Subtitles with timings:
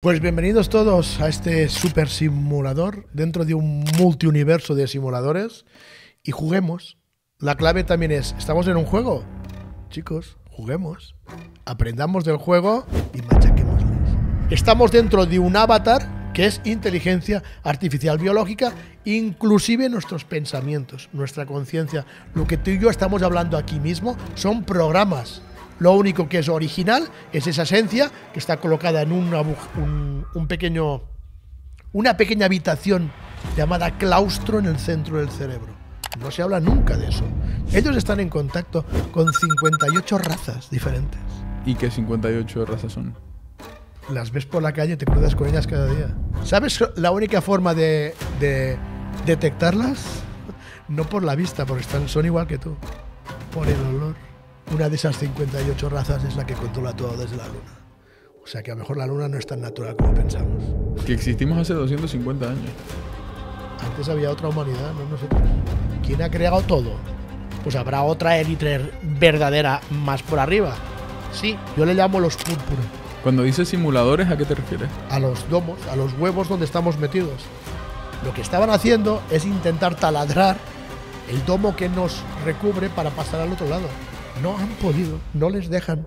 [0.00, 5.64] Pues bienvenidos todos a este super simulador dentro de un multiuniverso de simuladores
[6.22, 6.98] y juguemos.
[7.40, 9.24] La clave también es, ¿estamos en un juego?
[9.90, 11.16] Chicos, juguemos.
[11.64, 13.90] Aprendamos del juego y machaquémosles.
[14.50, 18.72] Estamos dentro de un avatar que es inteligencia artificial biológica,
[19.04, 24.62] inclusive nuestros pensamientos, nuestra conciencia, lo que tú y yo estamos hablando aquí mismo son
[24.62, 25.42] programas
[25.78, 31.02] lo único que es original es esa esencia que está colocada en un, un pequeño,
[31.92, 33.10] una pequeña habitación
[33.56, 35.78] llamada claustro en el centro del cerebro.
[36.20, 37.24] No se habla nunca de eso.
[37.72, 41.20] Ellos están en contacto con 58 razas diferentes.
[41.64, 43.14] ¿Y qué 58 razas son?
[44.10, 46.16] Las ves por la calle, te cruzas con ellas cada día.
[46.44, 48.78] ¿Sabes la única forma de, de
[49.26, 50.22] detectarlas?
[50.88, 52.74] No por la vista, porque están, son igual que tú.
[53.52, 54.14] Por el olor.
[54.70, 57.78] Una de esas 58 razas es la que controla todo desde la Luna.
[58.42, 60.62] O sea que a lo mejor la Luna no es tan natural como pensamos.
[61.06, 62.70] Que existimos hace 250 años.
[63.82, 65.40] Antes había otra humanidad, no nosotros.
[66.04, 66.92] ¿Quién ha creado todo?
[67.62, 70.74] Pues habrá otra élite verdadera más por arriba.
[71.32, 72.84] Sí, yo le llamo los púrpuras.
[73.22, 74.90] Cuando dices simuladores, ¿a qué te refieres?
[75.10, 77.42] A los domos, a los huevos donde estamos metidos.
[78.24, 80.56] Lo que estaban haciendo es intentar taladrar
[81.30, 83.88] el domo que nos recubre para pasar al otro lado.
[84.42, 86.06] No han podido, no les dejan.